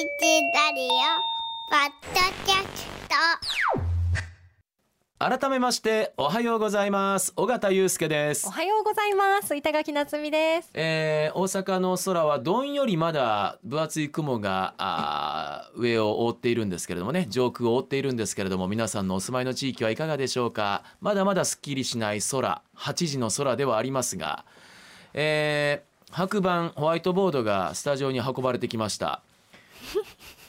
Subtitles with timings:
[0.00, 0.88] ラリオ
[1.68, 2.86] ポッドキャス
[5.18, 5.38] ト。
[5.38, 7.34] 改めましておはようございます。
[7.36, 8.48] 尾形祐介です。
[8.48, 9.54] おはようございます。
[9.54, 10.70] 板垣夏美です。
[10.72, 17.26] えー、大阪の空はどんよりまだ分厚い雲があー上を覆っているんですけれどもね。
[17.28, 20.82] 上空を覆っているんですけれども皆さんのお住まいの地域はいかがでしょうか。
[21.02, 24.46] まだまだすっきりしない空8時の空ではありますが、
[25.12, 29.20] えー、白板ホワイトボードがスタジオに運ばれてきました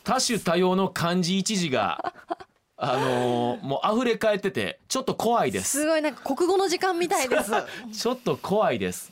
[0.04, 2.14] 多種多様の漢字一字が
[2.78, 7.52] あのーもう溢れ返っててちょっと怖いですすごいなんか国語の時間みたいです
[7.94, 9.12] ちょっと怖いです。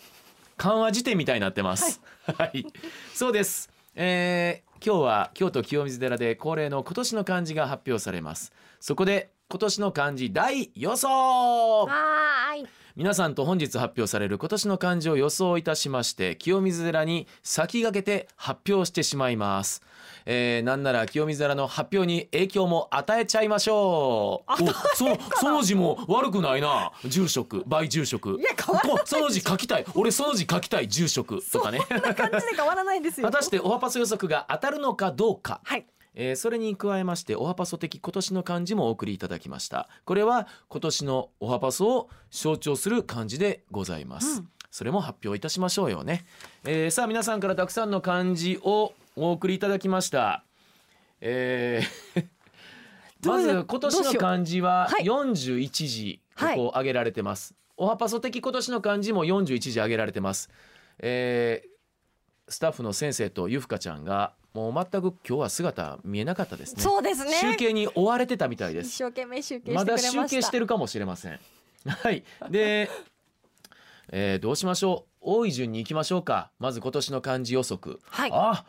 [0.57, 2.02] 緩和辞典みたいになってます。
[2.38, 2.66] はい、
[3.13, 3.70] そうです。
[3.95, 8.53] えー今日は京都清水寺で恒例の今年の漢字が発表されます。
[8.80, 11.08] そこで今年の漢字大予想。
[11.08, 12.67] はーい。
[12.95, 19.81] 皆さんと本日発表される今年の漢字を予想いたしまして清水寺に先駆けて発表してしまいます、
[20.27, 24.52] えー、なんなら清水寺の発表に影響も与えちゃいましょう。
[24.52, 24.58] お
[24.95, 26.91] そのその字も悪くないな。
[27.06, 28.39] 住職倍住職。
[28.39, 29.86] いや変わらないこその字書きたい。
[29.95, 31.80] 俺その字書きたい住職とかね。
[31.80, 33.25] こんな感じで変わらないですよ。
[33.31, 35.59] 果たしておはパソ予測が当たるのかどうか。
[35.63, 39.88] はいえーそれに加えましておはパソ的今年の漢字もお送りいただきました。
[40.05, 44.49] これは今年のおはパソを象徴する漢字でございます、うん。
[44.71, 46.25] それも発表いたしましょうよね、
[46.66, 50.43] えーさあ皆さんからたくさんの漢字をお送りいただきました。
[51.21, 52.25] えー
[53.27, 55.03] まず今年の漢字ははい。
[55.03, 60.49] 41字こはいこ挙げられてます、おはパソ的今年の漢字も41字挙げられてます。
[60.99, 61.69] えー
[62.51, 66.81] スタッフの先生とゆふかちゃんがもう全く今日は姿見えなかったですね。
[66.81, 67.33] そうですね。
[67.33, 68.88] 集計に追われてたみたいです。
[68.89, 70.28] 一生懸命集計してまだくれました。
[70.30, 71.39] 集計してるかもしれません。
[71.86, 72.23] はい。
[72.50, 72.89] で、
[74.11, 75.09] えーどうしましょう？
[75.22, 76.52] 多い順に行きましょうか。
[76.59, 78.00] まず今年の漢字予測。
[78.06, 78.31] はい。
[78.33, 78.66] あ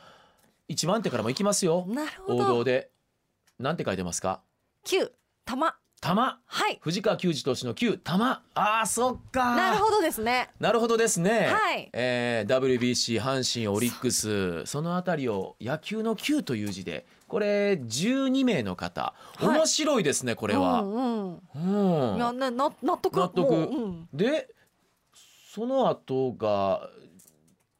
[0.68, 1.84] 一番手からも行きますよ。
[1.88, 2.90] なるほ王ど道で
[3.58, 4.42] なんて書いてますか？
[4.84, 5.10] 九。
[5.46, 6.38] 玉玉。
[6.46, 6.78] はい。
[6.80, 7.98] 藤川球児投手の球。
[7.98, 8.42] 玉。
[8.54, 9.54] あーそっか。
[9.54, 10.48] なるほどですね。
[10.58, 11.48] なるほどですね。
[11.52, 11.90] はい。
[11.92, 14.64] えー WBC 阪神オリックス。
[14.64, 17.06] そのあたりを野球の球という字で。
[17.28, 19.58] これ12名の方、はい。
[19.58, 20.80] 面白いですねこれは。
[20.80, 22.12] うんうん。
[22.12, 22.16] うん。
[22.16, 23.16] いやなな納得。
[23.20, 23.50] 納得。
[23.52, 24.08] もううん。
[24.12, 24.48] で
[25.54, 26.88] その後が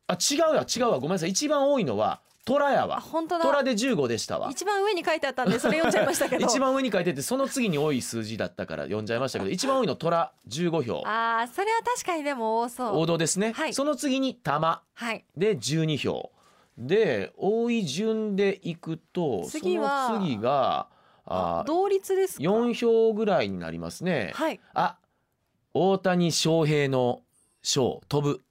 [0.07, 0.99] あ違うわ違うわ。
[0.99, 1.31] ごめんなさい。
[1.31, 3.01] 一番多いのは虎やあわ。
[3.01, 3.45] 本当だ。
[3.45, 4.49] 虎で15でしたわ。
[4.51, 6.45] 一番上に書いてあったんでそれ読んじゃいましたけど。
[6.47, 11.03] 一番上に書いててその次に多い数字だったから読んじゃいましたけど一番多いの虎15票。
[11.07, 12.99] あーそれは確かにでも多そう。
[12.99, 13.75] 王道ですね、はい。
[13.75, 14.83] その次に玉。
[14.95, 15.25] はい。
[15.37, 16.31] で12票。
[16.79, 20.87] で多い順でいくと次はその次が
[21.27, 24.33] ああ同率ですか？4票ぐらいになりますね。
[24.35, 24.61] はい。
[24.73, 24.97] あ
[25.75, 27.21] 大谷翔平の
[27.63, 28.43] 翔飛ぶ。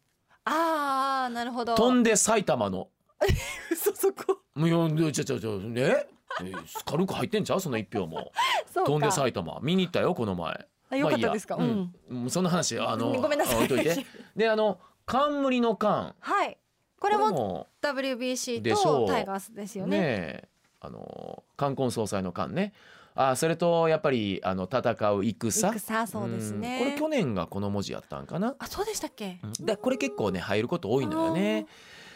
[0.45, 1.75] ああなるほど。
[1.75, 2.87] 飛んで埼玉の
[3.71, 4.39] 嘘そこ。
[4.55, 5.81] もういやちょちょちょね？
[5.81, 6.53] え
[6.85, 7.59] 軽く入ってんちゃう？
[7.59, 8.31] その一票も。
[8.73, 9.59] 飛んで埼玉。
[9.61, 10.65] 見に行ったよこの前。
[10.91, 11.75] あよかったですか、まあいいや。
[11.77, 11.93] うん。
[12.09, 12.17] うん。
[12.21, 13.55] もうその話あのごめんなさい。
[13.57, 14.05] 置いといて。
[14.35, 16.57] であの冠の冠はい。
[16.99, 20.49] ここれもも WBC とタイガースですよね。
[20.81, 22.73] あの冠婚葬祭の冠ね。
[23.15, 25.51] あそれとやっぱりあの戦う戦。
[25.79, 26.77] 戦そうですね。
[26.77, 26.79] ん。
[26.79, 28.55] これ去年がこの文字やったんかな。
[28.59, 29.39] あそうでしたっけ？
[29.43, 29.65] うん。
[29.65, 31.65] でこれ結構ね入ること多いのよね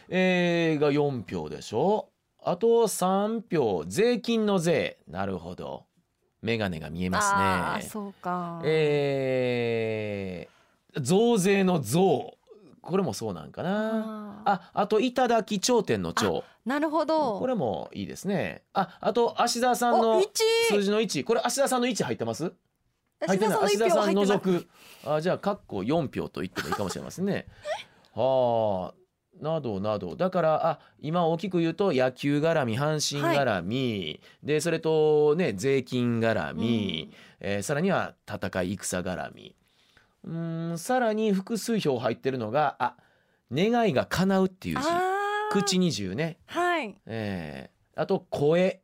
[0.10, 2.10] えー、が4票でしょ。
[2.44, 4.98] あと3票税金の税。
[5.08, 5.86] なるほど。
[6.42, 7.32] 眼鏡が見えあます
[7.84, 7.88] ね。
[7.88, 8.62] ーそうか。
[8.66, 12.36] えー、増税の増。
[12.82, 14.44] これもそうなんかな。
[14.46, 14.52] あー。
[14.52, 17.40] ああと頂き頂点の頂なるほど。
[17.40, 18.64] これもいいですね。
[18.74, 20.22] ああと芦田さんの
[20.70, 22.52] 数字の1これ芦田さんの1入ってます？
[23.26, 23.58] 入芦ってない。
[23.64, 24.68] 芦田さん除く
[25.06, 27.48] あじゃあ括弧4票と言ってもいいかもしれませんね。
[28.14, 29.03] はあ
[29.42, 30.16] などなど。
[30.16, 39.56] だからあ今大きく言うと野球絡み阪神絡み、でそれとね税金絡み、えーさらには戦い戦絡み。
[40.24, 42.96] うーんさらに複数票入ってるのがあ
[43.52, 44.88] 願いが叶うっていう字。
[45.52, 46.96] 口二重ね、はい。
[47.06, 48.82] えーあと声、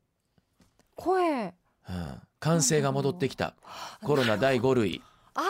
[0.95, 1.45] 声。
[1.89, 3.55] うん、歓声が戻ってきた。
[4.03, 5.01] コロナ第5類。
[5.33, 5.43] あー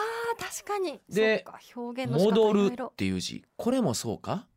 [0.63, 1.01] 確かに。
[1.09, 1.45] で
[2.07, 3.43] 戻るっていう字。
[3.57, 4.47] これもそうか？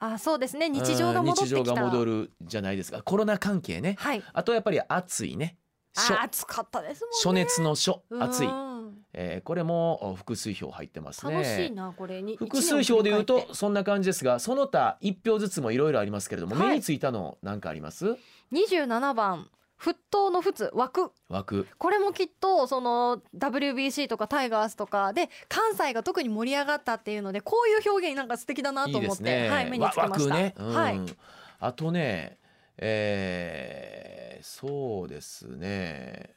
[0.00, 0.68] あそうですね。
[0.68, 1.56] 日常が戻ってきた。
[1.56, 3.02] うん日常が戻るじゃないですか。
[3.02, 3.96] コロナ関係ね。
[3.98, 4.22] はい。
[4.32, 5.56] あとやっぱり暑いね。
[5.94, 7.42] 暑かったですもんね。
[7.44, 8.68] 暑熱の暑暑い、うん
[9.12, 11.32] えーこれもお複数票入ってますね。
[11.32, 12.36] 楽しいなこれに。
[12.36, 16.68] 複数票でいうとそんな感じですがその他一票ずつもいろいろありますけれども、はい。
[16.68, 18.16] 目についたの何かあります
[18.52, 19.48] ？27番
[19.80, 30.34] 沸騰の沸枠枠これもきっとその WBC とかタイガースとかで関西が特に盛り上がったっていうのでこういう表現なんか素敵だないと思ってね、はい目につけました。
[30.34, 30.74] ね、うん。
[30.74, 31.00] はい。
[31.60, 32.38] あとね
[32.76, 36.34] えー、そうですね。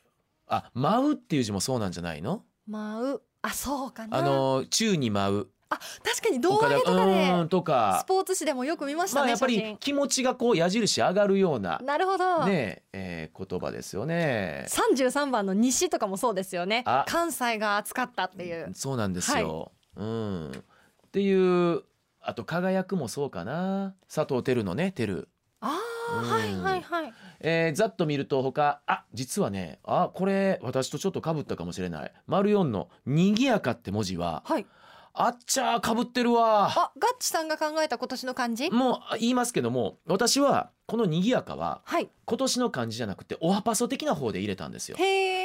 [0.47, 2.43] あ舞うっていう字もそうなんじゃないの？
[2.67, 3.21] 舞う。
[3.43, 4.17] あそうかな。
[4.17, 14.65] あの宙に舞うあ確かに胴上げとかうでとかスポーツ紙でもよく見ましたね、まあやっぱり気持ちがこう矢印上がるようななるほど、ねえー言葉ですよね。
[14.69, 19.71] 33番の西とかもそうですよねあ関西が暑かったっていうそうなんですよ。
[19.95, 20.51] うん。
[20.51, 21.83] っていう
[22.21, 23.95] あと輝くもそうかな。
[24.13, 25.27] 佐藤輝のね輝。
[25.62, 25.79] あ
[26.12, 32.12] あ、うんはいはいはいえーざっと見ると他あ実はねあこれ私とちょっと被ったかもしれない。
[32.27, 34.65] 丸四の賑やかって文字ははい
[35.13, 36.69] あっちゃー被ってるわ。
[36.69, 38.69] あガッチさんが考えた今年の漢字？
[38.71, 42.09] もう言いますけども私はこの賑やかははい。
[42.25, 44.97] 今年の漢字じゃなくておはパソ的な方で入れたんですよ。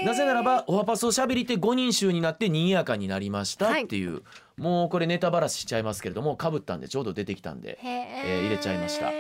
[0.05, 4.23] なぜならばおはパソしゃべり手5人衆になって賑やかになりましたっていう、
[4.57, 9.07] もうこれネタバラシしちゃいますけれどもかぶったんでちょうど出てきたんでへええー入れちゃいました。
[9.07, 9.11] さ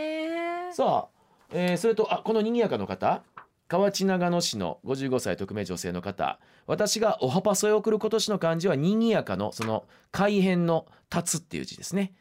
[0.72, 1.06] さあ、
[1.52, 3.22] えーそれとあこの賑やかの方
[3.68, 6.38] 河内長野市の55歳匿名女性の方。
[6.66, 12.12] 私がおはパソへ送る今年の漢字は賑やかのその改変の立つっていう字ですね。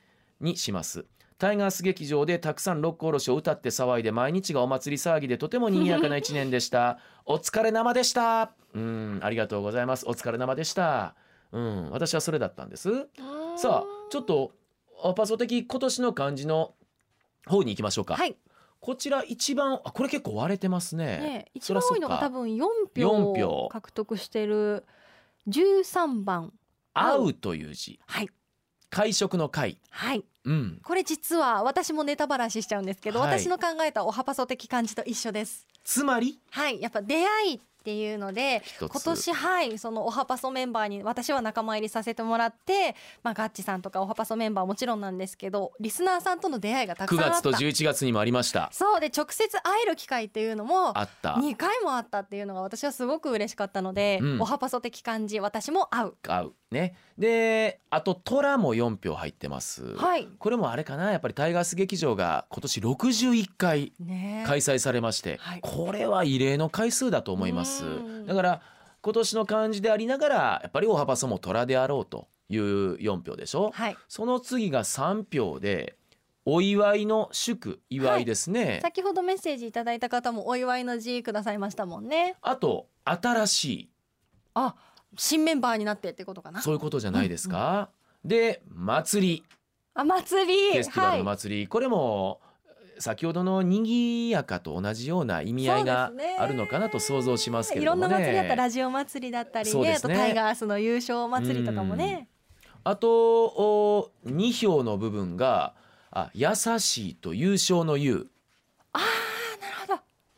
[0.42, 1.06] にします。
[1.38, 6.98] タイガース劇場でたくさん六甲おろしを歌って騒いで毎日がお祭り騒ぎでとても賑やかな一年でした。
[7.26, 8.52] お疲れ生でした。
[8.74, 10.06] うんありがとうございます。
[10.08, 11.16] お疲れ生でした。
[11.52, 12.90] うん私はそれだったんです。
[13.58, 14.52] さあちょっと
[15.16, 16.74] パソ的今年の漢字の
[17.46, 18.36] 方に行きましょうか、はい
[18.80, 21.06] こちら一番あこれ結構割れてますね。
[21.06, 22.64] ね一番多いのが多分4
[22.96, 23.70] 4票票。
[23.70, 24.86] 獲得してる
[25.48, 26.54] 13番。
[26.94, 28.30] 合うという字、はい。
[28.90, 29.80] 会食の会。
[29.90, 30.24] はい。
[30.46, 30.80] うん。
[30.84, 33.40] これ実は私もネタバラシしちゃうんですけど、はい。
[33.40, 35.68] 私の考えたおはパソ的漢字と一緒です。
[35.84, 36.40] つまり？
[36.52, 36.80] はい。
[36.82, 47.52] やっぱ出会いっていうので今年はいそのおはパソメンバーに私は仲間入りさせてもらって、まあ、ガッチさんとかおはパソメンバーはもちろんなんですけどリスナーさんとの出会いがたく9さんあった。
[47.52, 48.70] 月と11月にもありました。
[48.72, 51.34] そうで直接会える機会っていうのもあった。
[51.34, 54.42] 2回もあったっていうのが私はすごく嬉しかったので、うん。
[54.42, 56.18] おはパソ的漢字私も合う。
[56.28, 56.54] 合う。
[56.72, 56.96] ね。
[57.18, 59.96] であと虎も4票入ってます。
[59.96, 60.28] はい。
[60.40, 61.12] これもあれかな。
[61.12, 64.44] やっぱりタイガース劇場が今年61回ね。
[64.48, 65.60] 開催されまして、はい。
[65.62, 67.74] これは異例の回数だと思います。
[67.75, 67.75] うん
[68.26, 68.62] だから
[69.02, 73.98] 今年の漢字でありながらやっぱり大幅そも虎であろうという4票でしょ、はい。
[74.08, 75.96] その次が3票で
[76.46, 82.36] お祝いの祝祝いですね、先ほどメッセージいただいた方もお祝いの字くださいましたもんね。
[82.42, 83.90] あと新しい。
[84.54, 84.76] あ
[85.18, 86.62] 新メンバーになってってことかな。
[86.62, 87.90] そういうことじゃないですか、
[88.24, 89.44] で祭り。
[89.96, 90.74] あ祭り。
[90.74, 91.38] フェスティバルのはい。
[91.38, 92.42] 祭り、これも
[93.00, 98.08] 先ほどの賑やかと同じような意味合いがあるのかなと想像しますけれどもね。
[98.08, 99.82] いろんな祭りだったらラジオ祭りだったりね。
[99.82, 102.28] ねあとタイガースの優勝祭りとかもね。
[102.84, 105.74] あとお2票の部分が
[106.12, 108.28] あ優しいと優勝の優。
[108.94, 109.02] あー。
[109.02, 109.25] なるほど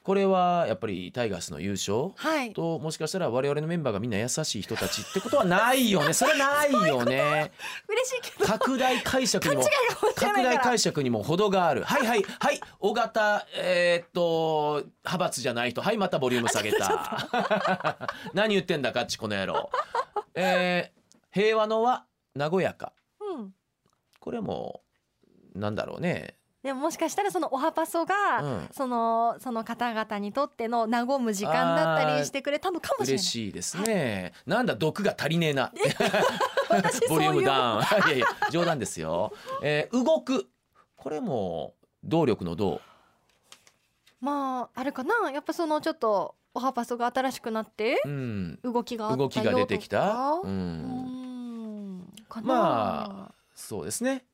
[0.08, 2.54] これはやっぱりタイガースの優勝はい。
[2.54, 6.14] ともしかしたら我々のメンバーがみんな優しい人たちってことはないよね。
[6.16, 7.52] それはないよね。
[7.90, 8.46] 嬉しいけど。
[8.46, 9.64] 拡大解釈にも
[10.16, 11.84] 拡大解釈にも程がある。
[11.84, 12.24] はいはい。
[12.40, 12.62] はい。
[12.80, 18.08] 尾形えーっと派閥じゃない人はいまたボリューム下げた。
[18.34, 19.70] 何言ってんだかっちこの野郎。
[20.36, 20.98] えー
[21.38, 22.94] 平和のは和やか。
[23.20, 23.54] うん。
[24.22, 24.84] これも
[25.54, 26.37] なんだろうね
[26.68, 28.68] でももしかしたらそのおはパソが、うん。
[28.74, 33.24] そのその方々にとっての和む時間だったりしてくれたのかもしれない。
[33.24, 35.72] 嬉しいですね、なんだ毒が足りねえな。
[36.68, 37.80] 私ボリュームダウン。
[37.80, 39.32] いやいや冗談ですよ、
[39.62, 40.50] えー動く。
[40.98, 42.82] これも動力の動。
[44.20, 45.32] まああれかな。
[45.32, 48.60] やっぱそのちょっとおはパソが新しくなってうん。
[48.62, 50.42] 動きがあったよ動きが出てきた。
[50.44, 52.14] うん。
[52.44, 54.26] まそうですね。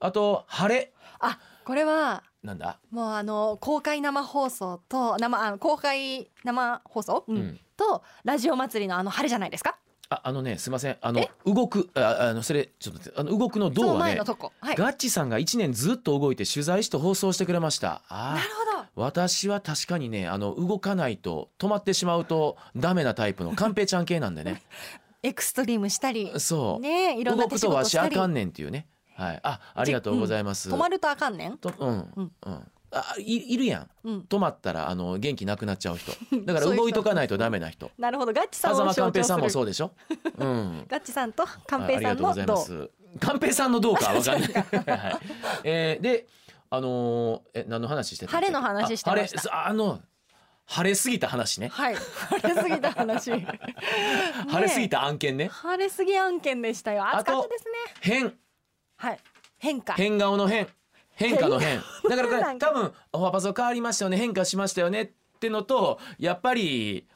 [0.00, 0.92] あと晴れ。
[1.20, 7.36] あこれはなんだ、もうあの公開生放送と生あの公開生放送、うん。
[7.36, 9.76] うんとラジオ祭りのあの晴れじゃないですか？
[10.08, 10.96] ああのねすいません。
[11.02, 14.50] あの動くああのそれちょっと待ってあの動くのそ動はねの前のとこ。
[14.60, 14.76] はい。
[14.76, 18.00] なガッチさんが1年ずっと動いて取材して放送してくれました。
[18.08, 18.42] あー。
[18.42, 18.86] るほど。
[18.96, 24.62] 私は確かにねあの動かないと止まってしまうとダメなタイプのカンペちゃん系なんでね。
[25.22, 28.86] エクストリームしたりそう、ねいろんな動くとわしあかんねんっていうね
[29.18, 29.40] はい。
[29.42, 31.58] あありがとうございます、止まるとあかんねん。
[31.58, 32.32] とうんうん。
[32.46, 32.72] うん。
[32.90, 33.90] あいいるやん。
[34.04, 34.20] うん。
[34.28, 36.12] 止まったらあの元気なくなっちゃう人。
[36.46, 37.90] だから動いとかないとダメな人。
[37.98, 38.32] なるほど。
[38.32, 39.12] ガッチさんを象徴する。
[39.12, 39.90] 平さんもそうでしょ？
[40.38, 40.86] うん。
[40.88, 45.18] ガッチさんと寛平さんあありがとうございまのどうす寛平さんのどうかはわかんない、 はい
[45.64, 46.26] えーで
[46.70, 49.40] あのーえ何の話してた晴れの話してました。
[49.54, 50.00] あ晴れあの
[50.66, 51.68] 晴れすぎた話ね。
[51.68, 51.94] はい。
[51.96, 53.30] 晴れすぎた話。
[53.30, 55.48] 晴れすぎたた案件ね。
[55.48, 57.08] 晴れすぎ案件でしたよ。
[57.08, 57.70] 暑かったですね。
[58.00, 58.38] 変
[58.98, 59.18] はい。
[59.58, 59.94] 変化。
[59.94, 60.68] 変顔の変。
[61.14, 61.80] 変化の変。
[62.08, 65.06] だから 多分おはパソ変わりましたよね変化しましたよねっ
[65.40, 67.06] てのとやっぱり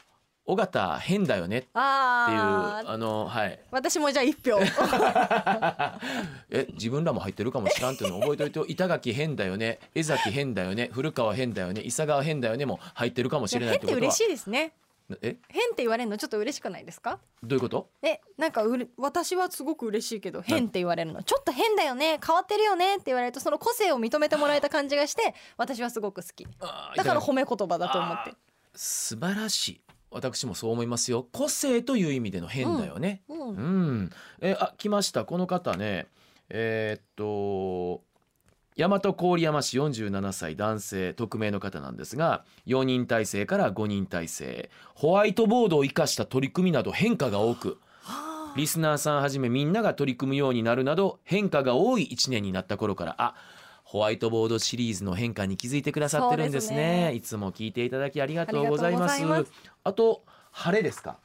[0.44, 3.60] 尾形変だよねっていうあのはい。
[3.70, 4.58] 私もじゃあ一票。
[6.50, 8.64] え自分らも入ってるかもしらんっていうのを覚えておいてよ。
[8.68, 13.98] 板垣変だよね江崎変だよね古川変だよね伊佐川変だよねも入ってるかもしれないってことは。
[13.98, 14.72] 嬉しいですね
[15.22, 15.36] え？
[15.48, 17.18] 変って言われるのちょっと嬉しくないですか？
[17.42, 17.90] どういうこと？
[18.02, 21.22] えなんかうれ私はすごく嬉しいけど変って言われるの。
[21.22, 22.18] ちょっと変だよね。
[22.24, 26.46] 変わってるよねって言われるとその個性を認めてもらえた感じがして私はすごく好き。
[26.96, 28.34] だから褒め言葉だと思って。
[28.74, 29.80] 素晴らしい。
[30.10, 31.26] 私もそう思いますよ。
[31.32, 33.48] 個性という意味での変だよね、うん。
[33.48, 34.10] うん、
[34.42, 35.24] えあ来ました。
[35.24, 36.06] この方ね。
[36.50, 38.02] えーっと
[38.76, 48.54] 大和郡山市47歳男性匿名の方なんですが4人体制から5人体制ホワイトボードを生かした取り組みなど変化が多くはあ。
[48.56, 53.34] リスナーさんはじめみんなが取り組むようになるなど変化が多い1年になった頃からあ
[53.84, 56.76] ホワイトボードシリーズの変化に気づいてくださってるんですね。
[57.10, 57.14] ね。
[57.14, 59.22] いつも聞いていただきありがとうございます。
[59.84, 61.18] あと晴れですか？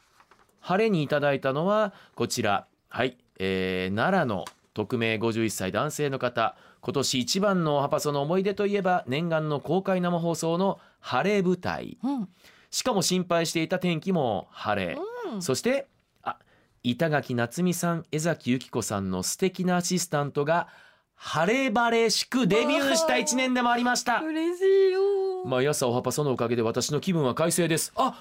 [0.60, 2.68] 晴れにいただいたのはこちら。
[2.89, 4.44] はい、えー奈良の
[4.77, 11.98] 匿名51歳男性の方今年一番のおはパソの思い出といえば念願の公開生放送の晴れ舞台。
[12.03, 12.29] うん。
[12.69, 14.98] しかも心配していた天気も晴れ、
[15.34, 15.41] うん。
[15.41, 15.88] そして
[16.22, 16.38] あ
[16.84, 20.67] 板垣夏美さん江崎由紀子さんの素敵なアシスタントが
[21.15, 24.22] 晴れ晴れしくデビューした一年でもありました。
[24.22, 25.01] 嬉しいよ。
[25.46, 27.91] 毎朝おはパそのおかげで私の気分は快晴です。
[27.96, 28.13] あ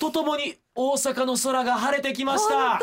[0.00, 2.80] とともに大阪の空が晴れてきました。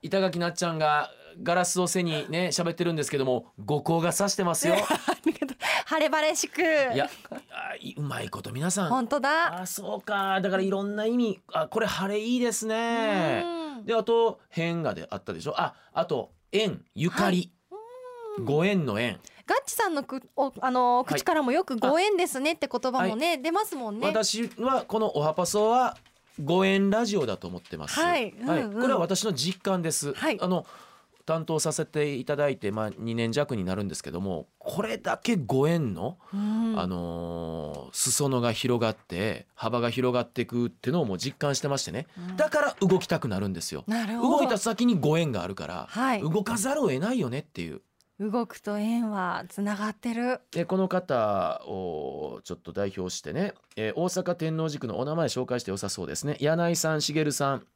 [0.00, 1.10] 板垣なっちゃんが
[1.42, 4.76] ガラスを背にね喋ってるんですけども五光が差してますよ。
[5.86, 6.60] 晴れ晴れしく。
[6.60, 6.64] い
[6.96, 7.08] や
[7.96, 8.88] うまいこと皆さん。
[8.88, 9.62] 本当だ。
[9.62, 10.40] あそうか。
[10.40, 11.40] だからいろんな意味。
[11.52, 13.42] あこれ晴れいいですね。
[13.78, 13.84] うん。
[13.86, 15.54] であと変がであったでしょ。
[15.58, 17.52] ああと縁ゆかり、
[18.44, 24.06] ご縁の縁、ガッチさんのくおあのはい口からもよくご縁ですねって言葉もね、出ますもんね。
[24.06, 25.96] 私はこのおはパソは
[26.42, 27.98] ご縁ラジオだと思ってます。
[27.98, 28.30] はい。
[28.30, 28.80] うんうん。
[28.80, 30.38] これは私の実感です、はい。
[30.40, 30.66] あの
[31.28, 36.74] 担当させていただいてまあ2年弱になるんですけどもこれだけご縁の、うん。
[36.80, 42.06] あのー裾野が広がって幅が広がっていくっていうのをもう実感してましてね。
[42.30, 42.36] うん。
[42.36, 43.84] だから動きたくなるんですよ。
[43.86, 44.38] なるほど。
[44.38, 46.22] 動いた先にご縁があるから、はい。
[46.22, 47.82] 動かざるを得ないよねっていう。
[48.20, 50.40] 動くと縁はつながってる。
[50.50, 56.36] でこの方をちょっと代表してね、えー大阪天王寺区のお名前紹介して良さそうですね。
[56.40, 57.66] 柳井さん茂さん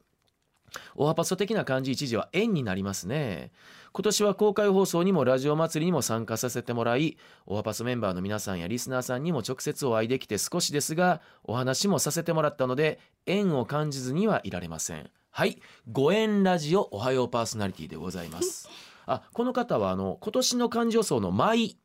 [0.97, 3.51] おはパソ的な漢字一時は縁になりますね。
[3.93, 15.11] 今年は公開放送にもラジオ祭りにも参加させてもらいおはパソメンバーの皆さんやリスナーさんにも直接お会いできて少しですがお話もさせてもらったので縁を感じずにはいられません。
[15.31, 15.59] はい。
[15.91, 18.69] ご縁ラジオおはようパーソナリティでございます。
[19.05, 21.77] あこの方はあの今年の漢字予想の舞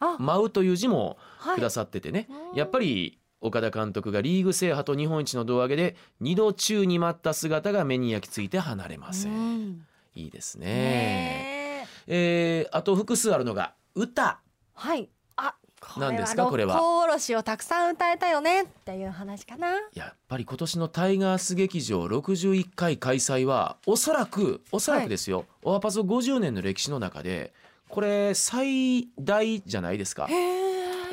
[0.00, 1.54] あ、舞うという字もはい。
[1.56, 9.86] くださっててね、うんやっぱり岡田監督がリーグ制覇と日本一の胴上げで2度宙に舞った姿が目に焼き付いて離れません、うん。
[10.14, 10.66] いいですね。
[10.66, 12.62] ねえ。
[12.62, 14.40] えーあと複数あるのが歌。
[14.74, 15.08] はい。
[15.36, 16.46] あ、これは何ですか？
[16.46, 16.74] これは。
[16.74, 18.62] 六甲おろしをたくさん歌えたよね。
[18.62, 19.68] っていう話かな。
[19.94, 27.52] やっぱり今年のタイガース劇場61回開催はおそらくおそらくですよ、オアパソ50年の歴史の中で
[27.88, 30.28] これ最大じゃないですか。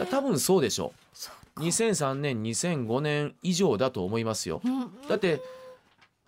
[0.10, 1.18] 多分そうでしょう
[1.60, 5.42] 2003年2005年以上だと思いますようんだって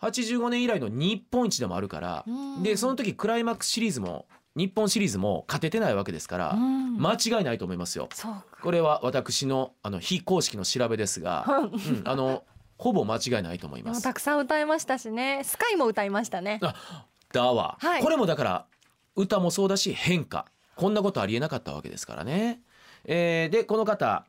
[0.01, 8.09] 85年以来の日本一でもあるから、うんでその時クライマックスシリーズも日本シリーズも勝ててないわけですから、うん間違いないと思いますよ。
[8.63, 12.43] これは私のあの非公式の調べですが、 うん、あの
[12.79, 14.01] ほぼ間違いないと思います。
[14.01, 15.43] たくさん歌いましたしね。
[15.43, 16.59] スカイも歌いましたね。
[17.31, 18.65] だわ、はいこれもだから
[19.15, 22.61] 歌もそうだし変化こんなことありえなかったわけですからね。
[23.05, 24.25] えーでこの方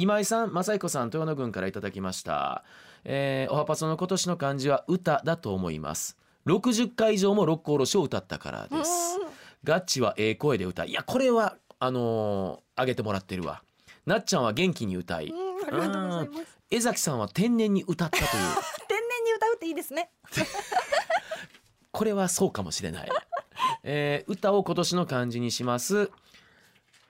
[0.00, 2.62] 今井さん正彦さん豊野郡からいただきました。
[3.02, 6.16] えーおはパソの今年の漢字は歌だと思います。
[6.46, 9.18] 60回以上も六甲おろしを歌ったからです。
[9.64, 13.60] ガッチはええ声で歌いいやこれはあのー、上げてもらってるわ。
[14.06, 16.58] なっちゃんは元気に歌いうん、うんありがとうございます。
[16.70, 18.28] 江崎さんは天然に歌ったという
[18.86, 20.12] 天然に歌うっていいですね。
[21.90, 23.08] これはそうかもしれない、
[23.82, 26.12] えー歌を今年の漢字にします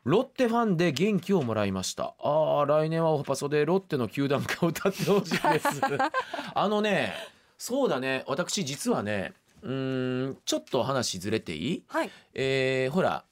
[0.09, 2.15] ロッテファンで元気をもらいました。
[2.19, 5.69] あー来年はオフパソでロッテの球団歌を歌ってほしいです。
[6.55, 7.13] あのね
[7.59, 8.25] そうだね。
[8.27, 11.85] 私実はねうーんちょっと話ずれていい？
[11.89, 12.11] はい。
[12.33, 13.25] えーほら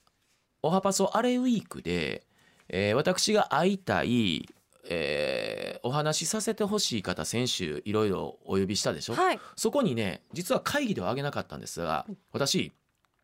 [0.61, 2.23] おはパソアレウィークで、
[2.69, 4.47] えー私が会いたい、
[4.83, 9.39] えーお話しさせてほしい方先週いろいろお呼びしたでしょ、はい。
[9.55, 12.71] そこにね実は会議では挙げなかったんですが私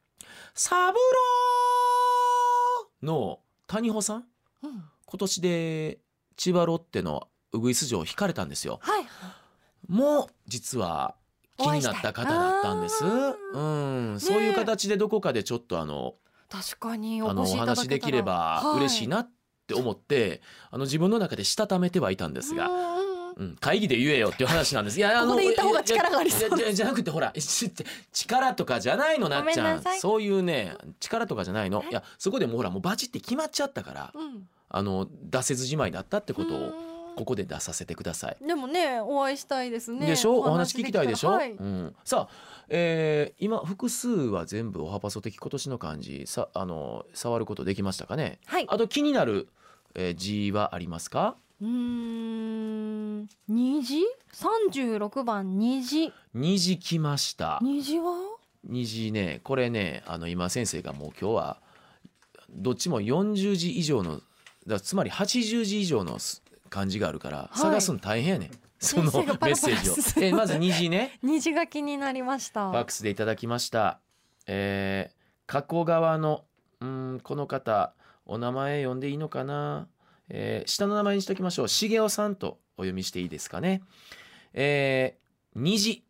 [0.55, 1.42] 「サブロー」
[3.03, 4.25] の谷保さん？
[4.63, 4.83] うん。
[5.05, 5.99] 今年で
[6.37, 8.79] 千葉ロッテのウグイス城を引かれたんですよ。
[8.81, 9.05] はい。
[9.87, 11.15] もう実は
[11.57, 13.03] 気になった方だったんです。
[13.05, 13.07] う
[13.57, 14.19] ん。
[14.19, 16.15] そういう形でどこかでちょっとあの
[16.49, 19.31] 確かにあのお話できれば嬉しいなっ
[19.67, 20.41] て思って、
[20.71, 22.69] あの自分の中でしたためてはいたんですが、
[23.37, 24.97] うん会議で言えよっていう話なんです。
[24.97, 29.83] いやここで言った方が力がありそういやいやいや じゃなくてほらちって力とかじゃないのなっちゃん。
[29.99, 31.79] そういうね力とかじゃないの。
[31.79, 34.47] はいいやそこでもうほらもうバチって決まっちゃったからうん。
[34.69, 36.93] あの出せずじまいだったってことをうん。
[37.15, 38.37] ここで出させてください。
[38.43, 40.07] でもねお会いしたいですね。
[40.07, 40.39] でしょ？
[40.39, 41.51] お話聞きたいでしょ、はい。
[41.51, 48.39] うん、さあ、えー今複数は全部おはパソ的今年の漢字さあの触ることできましたかね？
[48.47, 48.65] はい。
[48.67, 49.47] あと気になる、
[49.93, 51.35] えー字はありますか？
[51.63, 54.03] うーん虹？
[54.33, 56.11] 三十六番虹。
[56.33, 57.59] 虹来ました。
[57.61, 58.15] 虹は？
[58.65, 61.57] 虹ねこれねあの今先生がもう今日は
[62.49, 64.19] どっちも40字以上の
[64.67, 67.57] だつまり80字以上のす漢字があるからい。
[67.57, 70.23] 探すの大変やねん、そのメッセージを。
[70.23, 71.17] えまず虹ね。
[71.23, 72.71] 虹が気になりました。
[72.71, 73.99] ファックスでいただきました。
[74.47, 75.15] えー、
[75.45, 76.43] 加古川の
[76.81, 77.93] うーんこの方
[78.25, 79.87] お名前呼んでいいのかな、
[80.35, 81.67] えー下の名前にしときましょう。
[81.67, 83.83] 重雄さんとお読みしていいですかね。
[84.53, 86.03] えー、虹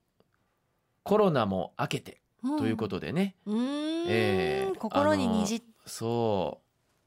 [1.04, 2.22] コロナも明けて
[2.58, 6.62] ということでね、とうーん、えー心に虹そ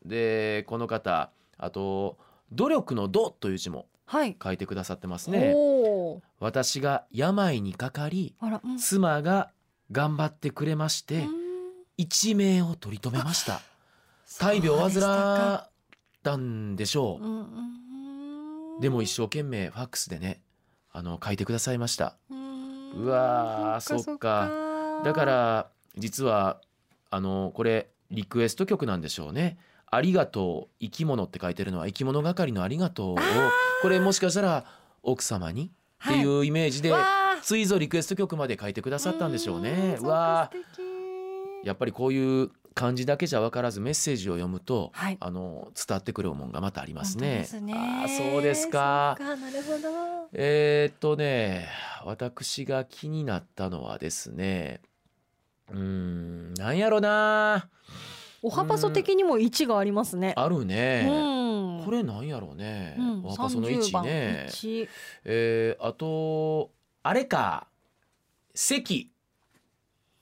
[0.05, 0.09] う。
[0.09, 2.19] でこの方あと
[2.53, 4.37] 努力の「努」という字もはい。
[4.41, 5.55] 書いてくださってますね。
[6.39, 8.79] 私が病にかかりうん。
[8.79, 9.51] 妻が
[9.91, 11.31] 頑張ってくれまして、うん。
[11.97, 13.63] 一命を取り留めました。
[14.39, 15.67] 大病を患
[16.31, 17.25] ったんでしょう。
[17.25, 17.77] うんうん
[18.79, 20.43] でも一生懸命ファックスでね
[20.93, 22.17] あの書いてくださいました。
[22.31, 24.51] うわーそっか。
[25.03, 26.61] だから実は
[27.11, 29.57] あのこれリクエスト曲なんでしょうね。
[29.91, 33.17] ありがとう生き物って書いてるのは生き物係のありがとうを
[33.81, 34.67] これもしかしたら
[35.03, 35.71] 奥様に
[36.05, 37.07] っていうイメージで、わ
[37.41, 39.95] ついぞリクエスト曲まで書いてくだーさったんでしょうね。
[39.95, 40.51] んうわ
[41.65, 45.17] やっぱりこういう漢字だけじゃ分からずメッセージを読むと、はい。
[45.19, 47.39] あの伝わってくるもんがまたありますね。
[47.39, 47.73] ですね。
[47.75, 49.17] ああそうですか。
[49.19, 50.29] なるほど。
[50.35, 51.69] えー、っとね
[52.05, 54.83] 私が気になったのはですね
[55.71, 57.71] うーんなんやろな。
[58.43, 60.35] おはパソ的にも位置がありますね。
[60.37, 61.85] あるね、うん。
[61.87, 64.87] これなんやろうね、うんおはパソの位置30番ね、一
[65.25, 66.71] えー、あと
[67.03, 67.69] あれか。
[68.55, 69.11] 関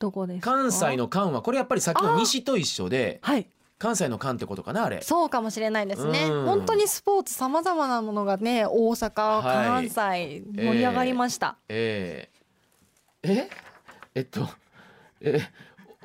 [0.05, 0.53] どこですか？
[0.53, 3.47] 関西の関はこれやっぱりさっきの西と一緒ではい。
[3.77, 5.03] 関西の関ってことかなあれ。
[5.03, 6.27] そうかもしれないですね。
[6.31, 6.45] うん。
[6.47, 9.89] 本当にスポーツさまざまなものがね大阪、はい。
[9.91, 13.51] 関西盛り上がりました、えー、え
[14.15, 14.21] え？
[14.21, 14.49] っと
[15.21, 15.41] え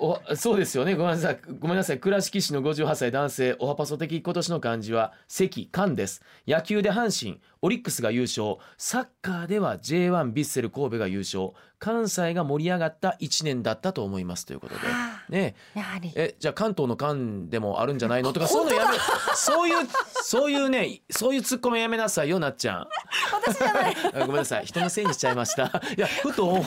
[0.02, 0.96] おそうですよね。
[0.96, 1.40] ごめんなさい。
[1.60, 2.00] ごめんなさい。
[2.00, 6.22] 倉敷市の58歳男性おはパソ的今年の漢字は関関です。
[6.48, 14.82] 野球で阪神オリックスが優勝サッカーでは J1 ヴィッセル神戸が優勝関西が盛り上がった1年だったと思いますということで。
[14.82, 15.56] はね。
[15.76, 16.12] あやはり。
[16.14, 18.98] えじゃあ関東の関でもあるんじゃないのとかそういうのやめ
[19.34, 19.88] そういう
[20.22, 22.88] そういうねそういうツッコミやめなさいよなっちゃん。
[23.32, 23.96] 私じゃない。
[24.14, 24.66] あごめんなさい。
[24.66, 25.72] 人のせいにしちゃいました。
[25.98, 26.62] いやふと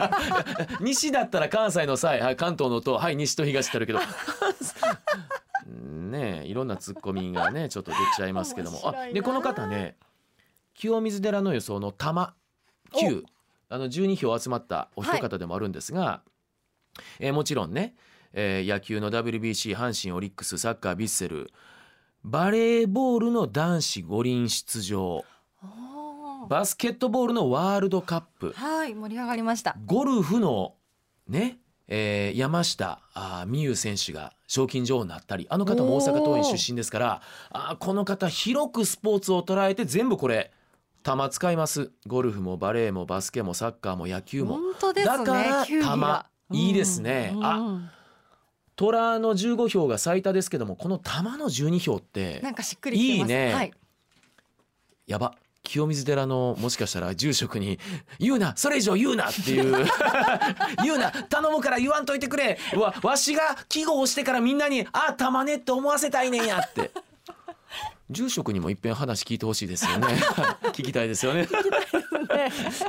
[0.80, 4.00] 西だったら関西の際はい関東のとはい西と東ってあるけど。
[5.66, 8.80] ねえいろんなツッコミがねちょっと出ちゃいますけども。
[8.84, 9.96] あでこの方ね
[10.74, 12.34] 清水寺の予想の玉
[12.92, 13.24] 9
[13.68, 16.22] あの12票集まったお一方でもあるんですが、
[17.18, 17.94] えーもちろんね、
[18.32, 21.50] えー野球の WBC 阪神オリックスサッカーヴィッセル
[22.24, 25.24] バレーボールの男子五輪出場
[26.48, 29.76] バスケットボールのワールドカップはい盛り上がりました。
[29.86, 30.74] ゴルフの
[31.26, 33.00] ね、えー山下
[33.48, 40.52] 美夢選手が賞金女王になったりあの方も大阪桐蔭出身ですからあーこの方広くスポーツを捉えて全部これ
[41.04, 41.90] 球使います。
[42.06, 44.54] ゴルフもバレーもバスケもサッカーも野球も。
[44.54, 47.32] 本当ですねだから球いいですね。
[47.34, 47.90] うんあうん。
[48.76, 53.32] 虎の15票が最多ですけどもこの玉の12票ってなんかしっくりきてます。
[53.32, 53.54] いいね。
[53.54, 53.72] はい。
[55.06, 55.34] やば。
[55.62, 57.78] 清水寺のもしかしたら住職に
[58.20, 59.86] 「言うなそれ以上言うな」っていう
[60.84, 62.58] 「言うな頼むから言わんといてくれ。
[62.76, 66.90] わわしが記号をしてからみんなに「あ玉ね」って思わせたいねんや」って
[68.10, 70.08] 住職にもいっぺん話聞いてほしいですよね。
[70.72, 71.48] 聞きたいですよね。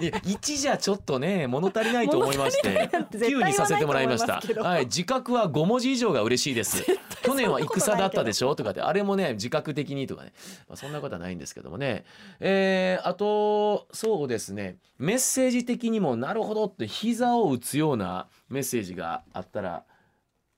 [0.02, 4.42] いや1じゃちょっとね物足りないと思いまして9物足りないなんて絶対言わないにさせてもらいました。
[4.62, 6.84] はい自覚は5文字以上が嬉しいです。
[7.24, 10.34] 去年は戦だったでしょとかであれもね自覚的にとかね、
[10.68, 12.06] まあ、そんなことはないんですけどもね。
[12.40, 14.78] えーあとそうですね。
[14.98, 19.84] メッセージ的にもなるほどって膝を打つようなメッセージがあったら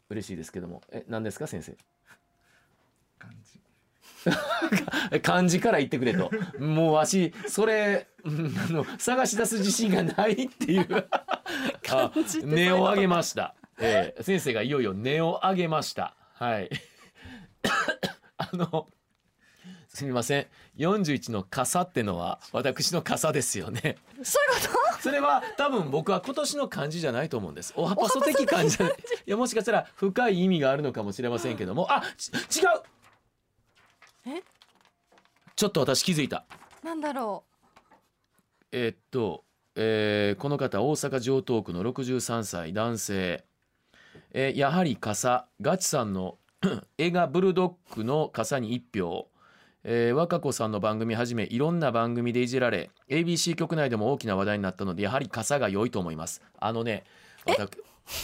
[0.09, 0.81] 嬉しいですけども。
[0.91, 1.73] え何ですか先生？
[1.73, 1.96] 漢
[5.21, 6.31] 漢字から言ってくれと。
[6.59, 11.07] もうわしそれうんあの探し出す自信がないっていう。
[11.11, 11.41] あ
[11.83, 16.15] 漢字ってそういうこと値を上げました、えー先生がいよいよ値を上げました。
[16.33, 16.69] はい。
[18.37, 18.87] あの
[19.87, 20.47] すみません。
[20.77, 23.97] 41の傘ってのは私の傘ですよね。
[24.21, 27.73] そういうこそれは多分僕は今年の漢字じゃないと思うんです。
[27.75, 28.95] おはぱそ的漢字じゃない。
[29.25, 31.87] いやもしかしたら深い意味があるのかもしれませんけども。
[31.91, 32.67] あち違う！
[32.75, 32.96] え
[35.55, 36.45] ちょっと私気づいた。
[36.81, 37.43] となんだろ
[38.71, 39.43] えーっと、
[39.75, 43.45] えーこの方大阪城東区の63歳男性、
[44.31, 46.37] えーやはり傘ガチさんの
[46.97, 49.29] 映画「ブルドッグ」の傘に1票、
[49.83, 56.41] えー、若子さんの番組はじめいろんな番組でいじられ ABC 局内でも大きな話題になったのでやはり傘が良いと思います。
[56.59, 57.05] あのね
[57.45, 57.69] 私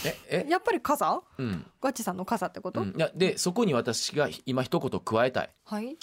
[0.04, 0.44] ええ？
[0.46, 1.22] うやっぱり傘？
[1.38, 5.50] うん、ガチさんの傘ってこと、うん、いやでそこに私が今一言加えたい。
[5.64, 5.96] はい。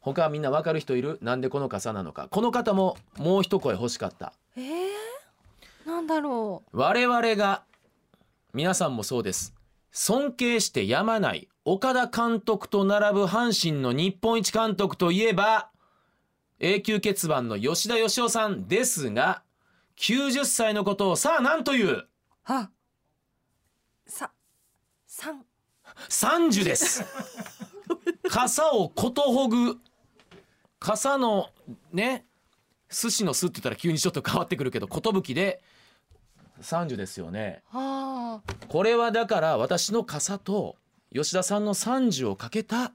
[0.00, 1.18] 他みんな分かる人いる？
[1.22, 2.28] なんでこの傘なのか。
[2.30, 4.32] この方ももう一声欲しかった。
[4.56, 7.62] えー、なんだろ我々が
[8.54, 9.54] 皆さんもそうです。
[9.92, 15.70] 尊敬してやまない岡田監督と並ぶ阪神の日本一監督といえば
[16.60, 19.42] 永久欠番の吉田義雄さんですが
[19.98, 22.08] 90歳のことをさあ何というう？
[22.46, 22.70] あ
[24.06, 24.30] さ
[25.06, 25.44] 三
[26.08, 27.04] 30です。
[28.30, 29.78] 傘をことほぐ
[30.78, 31.50] 傘の
[31.92, 32.26] ね
[32.88, 35.60] 寿司の巣って言ったら急にちょっと変わってくるけど寿で
[36.60, 37.62] 30ですよね。
[37.72, 40.76] あこれはだから私の傘と
[41.12, 42.92] 吉田さんの30をかけた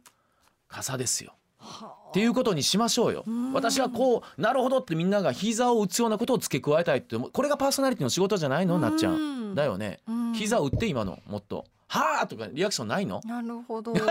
[0.69, 1.35] 傘ですよ。
[1.57, 3.23] はっていうことにしましょうよ。
[3.25, 3.53] ん。
[3.53, 8.77] 私はこうなるほどってみんなが膝を打つようなことを付け加えたいってこれがパーソナリティの仕事じゃないの？
[8.79, 9.55] なっちゃん。
[9.55, 9.99] だよね。
[10.07, 10.33] うん。
[10.33, 13.21] 膝打って今のもっと「はあ!」とかリアクションないの？
[13.25, 13.93] なるほど。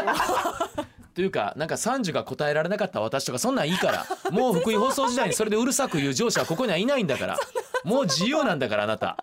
[1.12, 4.06] というかなんか30が答えられなかった私とかそんなんいいから。
[4.30, 7.38] もう福井放送時代にそれでうるさく言う上司はここにはいないんだから。
[7.84, 9.16] もう自由なんだからあなた。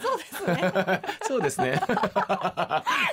[0.00, 1.02] そうですね。
[1.22, 1.80] そうですね。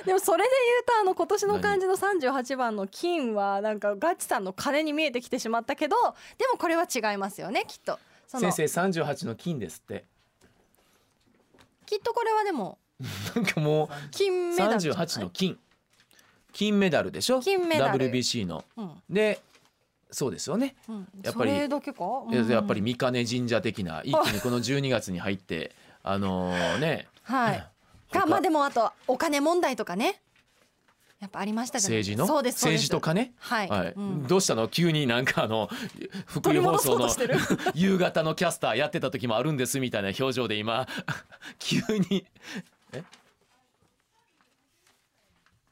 [0.04, 5.96] でもそれで言うとあの今年の漢字の38番の金はなんかガチさんの金に見えてきてしまったけど
[6.38, 7.98] でもこれは違いますよねきっと。
[8.26, 10.04] 先生38の金ですって。
[11.86, 12.78] きっとこれはでも
[13.34, 15.58] なんかもう金メダルじゃない38の金。
[16.52, 17.40] 金メダルでしょ？
[17.40, 18.10] 金メダル。
[18.10, 18.64] WBC の。
[18.76, 19.02] うん。
[19.08, 19.40] で
[20.10, 22.34] そうですよね、うん、やっぱりうん。
[22.34, 27.08] ややっぱり三金神社的な一気にこの12月に入ってあのね。
[27.22, 27.68] はい。
[28.10, 30.20] かまあでもあとお金問題とかね。
[31.20, 32.26] やっぱありました政治の？
[32.26, 33.92] 政治と金はい、はい。
[33.94, 34.26] うん。
[34.26, 34.68] どうしたの？
[34.68, 35.68] 急になんかあの
[36.26, 37.08] 福井放送の
[37.74, 40.86] 夕方のキャスターやってた時もあるんですみたいな表情で今
[41.58, 42.24] 急に
[42.92, 43.02] え？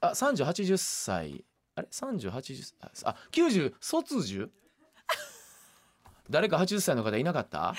[0.00, 1.44] あ3080歳。
[1.74, 2.74] あれ？3080
[3.04, 4.50] あ90卒樹
[6.30, 7.74] 誰か80歳の方いなかった？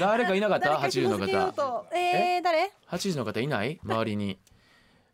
[0.00, 0.66] 誰かいなかった？
[0.70, 1.52] 誰か80の方。
[1.52, 1.86] と。
[1.94, 2.38] え？
[2.38, 3.78] ー、誰？80の方いない？
[3.82, 4.38] 周りに。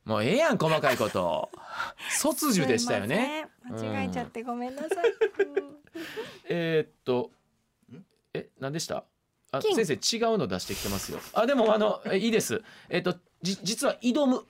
[0.05, 1.51] もうええやん細かいこと。
[2.18, 3.49] 卒樹でしたよね。
[3.64, 4.90] 間違えちゃってごめんなさい、
[5.45, 5.77] うん。
[6.49, 7.31] えーっと
[8.35, 8.49] え？
[8.59, 9.05] 何でした？
[9.52, 9.76] あ金。
[9.76, 11.20] 先生違うの出してきてますよ。
[11.34, 12.62] あでもあの えいいです。
[12.88, 14.44] えーっとじ実は挑む。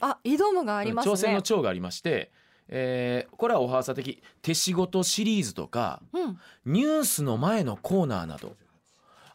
[0.00, 1.12] あ挑むがありますね。
[1.12, 2.30] 挑戦の長がありまして、
[2.68, 6.40] えーこれはおはさ的手仕事シリーズとかうん。
[6.66, 8.56] ニュースの前のコーナーなど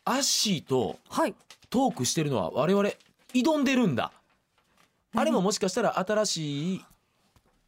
[0.06, 1.36] アッシーとはい。
[1.70, 2.90] トークしてるのは我々
[3.34, 4.12] 挑んでるんだ。
[5.16, 6.86] あれももしかしたら新しい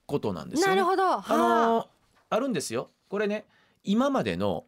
[0.05, 0.75] ことなんですよね。
[0.75, 1.03] なるほど。
[1.03, 1.87] はあのー
[2.31, 2.91] あるんですよ。
[3.09, 3.45] これね
[3.83, 4.65] 今までの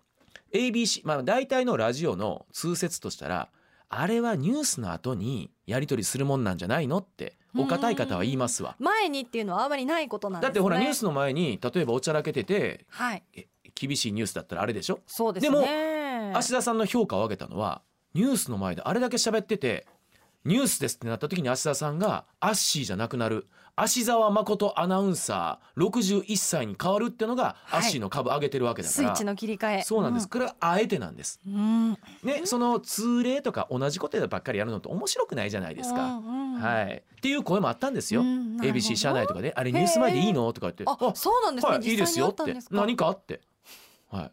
[0.54, 3.50] ABC まあ大体のラジオの通説としたら
[3.90, 8.76] あれはニュースの後にやり取りするもんなんじゃないのってお堅い方は言いますわ。
[8.80, 10.50] 前にっていうのはあまりないことなんですね。
[10.50, 13.24] だってほらニュースの前に例えばおちゃらけててはい。
[13.34, 15.00] え厳しいニュースだったらあれでしょ？
[15.08, 16.32] そうですね。
[16.34, 17.82] 芦田さんの評価を上げたのは
[18.14, 19.88] ニュースの前であれだけ喋ってて
[20.46, 27.80] ニュースですってなった時に芦田さんがアッシーじゃなくなる芦沢誠アナウンサー61歳に変わるってのがはい。
[27.80, 29.82] アッシーの株上げてるわけだから、スイッチの切り替え。
[29.84, 31.40] そうなんです、これはあえてなんです。
[31.46, 31.92] うん。
[32.24, 37.04] ねその通例とか同じことばっかりやるのって面白くないじゃないですか、うんうんはい。
[37.18, 40.52] っていう声もあったんですよ、うん ABC 社内とかであれニュース前でいいの？
[40.54, 40.84] とか言って。
[40.86, 42.56] あそうなんですね、はい、いいですよって。
[42.70, 43.42] 何かあって。
[44.10, 44.32] はい。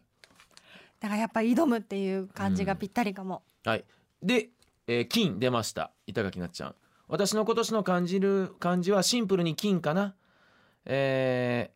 [0.99, 3.85] だからやっぱり挑むっていう感じがぴったりかも、はい、
[4.21, 4.49] で、
[4.85, 5.91] えー金出ました。
[6.07, 6.75] 板垣なっちゃん
[7.09, 10.15] 私の今年の感じる感じはシンプルに金かな。
[10.85, 11.71] え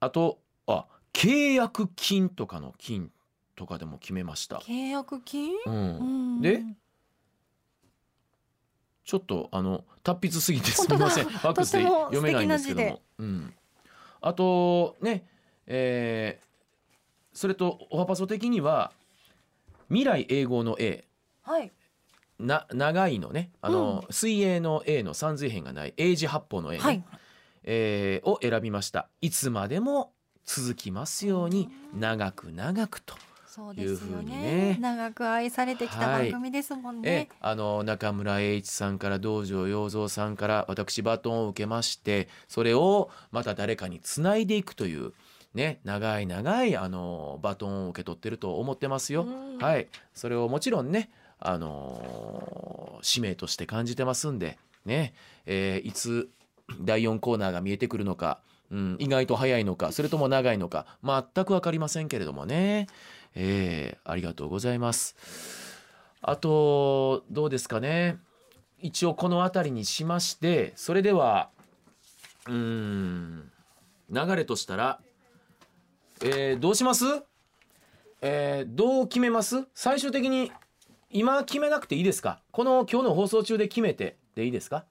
[0.00, 3.10] ー、あとあ契約金とかの金
[3.54, 5.74] とかでも決めました、契約金、うん。
[5.74, 6.02] う
[6.38, 6.40] ん。
[6.40, 6.64] で
[9.04, 11.24] ちょっとあの達筆すぎてすみません。
[11.26, 13.54] ファックスで読めないんですけども、うん、
[14.20, 15.26] あとね
[15.66, 16.48] えー
[17.38, 18.90] それとおはパソ的には
[19.90, 21.04] 未来英語の A
[21.42, 21.70] はい
[22.38, 23.50] な長いのね。
[23.60, 27.04] あの、水泳の A の三髄辺がない英字八方の A ね、はい。
[27.64, 29.08] えーを選びました。
[29.20, 30.12] いつまでも
[30.44, 33.14] 続きますように長く長くと、
[33.46, 34.42] そうですよいうふうにね。
[34.74, 36.30] ね長く愛されてきたはい。
[36.30, 45.12] 番組ですもんえね、あの中村栄一さんから道場洋三さんから私バトンを受けましてそれをまた誰かにつないでいくという
[45.54, 49.24] ね長い長いあのバトンを受け取ってると思ってますよ。
[49.24, 49.58] うん。
[49.58, 49.88] はい。
[50.14, 55.14] それをもちろんねあの使命として感じてますんでね、
[55.46, 56.28] えーいつ
[56.80, 62.88] 第4コーナーが見えてくるのか、うん、意外と早いのかそれとも長いのか全く分かりませんけれどもね、
[63.34, 65.16] えーありがとうございます。
[66.20, 68.18] あとどうですかね。
[68.80, 71.50] 一応この辺りにしましてそれでは
[72.46, 73.50] うん
[74.10, 75.00] 流れとしたら、
[76.22, 77.04] えーどうします？
[78.20, 79.64] えーどう決めます？
[79.74, 80.52] 最終的に
[81.10, 82.40] 今決めなくていいですか？
[82.52, 84.84] この今日の放送中で決めてでいいですか？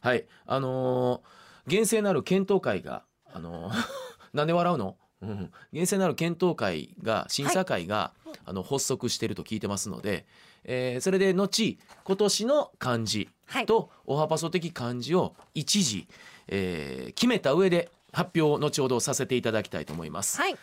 [0.00, 0.24] はい。
[0.46, 3.84] あのー厳正なる検討会があのー
[4.34, 8.12] なんで笑うの、うん、厳正なる検討会が審査会が、
[8.44, 10.26] あの発足していると聞いてますので、
[10.64, 13.66] えーそれで後今年の漢字はい。
[13.66, 16.06] とおはパソ的漢字を一時、
[16.48, 20.38] えー決めた上で発表を後ほどさせていただきたいと思います。
[20.38, 20.56] はい。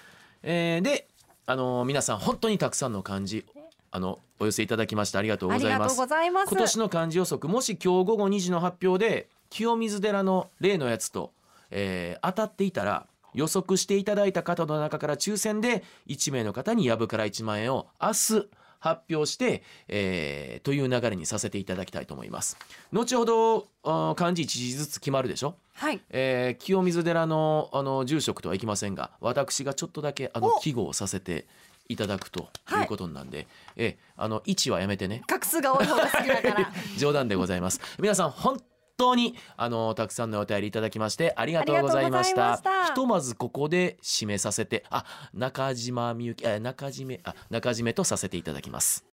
[0.43, 1.07] えーで、
[1.47, 3.43] あのー皆さん本当にたくさんの漢字
[3.91, 6.05] あのお寄せいただきましてありがとうございますありがとうご。
[6.07, 11.31] ざいます今年の漢字予測もし今日午後2時の発表で清水寺の例のやつと、
[11.71, 18.47] えー当たっていたら予測していただいた方の中から抽選で1名の方にやぶから1万円を明日
[18.79, 22.57] 発表して、えーという流れにさせていただきたいと思います。
[22.91, 25.55] 後ほど漢字1字ずつ決まるでしょ？
[25.73, 31.45] はいえー清水寺のあの住職とはいきませんが私がちょっとだけあのお記号をさせて
[31.91, 32.81] いただくとはい。
[32.83, 35.23] いうことなんで、えあの位置はやめてね。
[35.27, 36.71] 画数が多い方が好きだから。
[36.97, 37.79] 冗談でございます。
[37.99, 38.61] 皆さん本
[38.97, 42.57] 当にあのたくさんのお便りいただきましてありがとうございました。
[42.85, 49.03] ひとまずここで締めさせてあ中島みゆきあ中締めあ中締めとさせていただきます